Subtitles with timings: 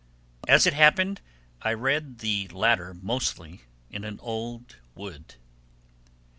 [0.47, 1.21] As it happened,
[1.61, 3.61] I read the latter mostly
[3.91, 5.35] in an old wood.